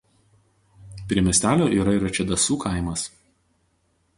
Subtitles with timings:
[1.11, 3.05] Prie miestelio yra ir Čedasų kaimas.